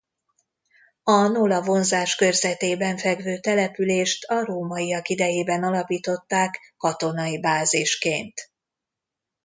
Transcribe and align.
A 1.03 1.27
Nola 1.27 1.61
vonzáskörzetében 1.61 2.97
fekvő 2.97 3.39
települést 3.39 4.23
a 4.23 4.45
rómaiak 4.45 5.07
idejében 5.09 5.63
alapították 5.63 6.73
katonai 6.77 7.39
bázisként. 7.39 8.51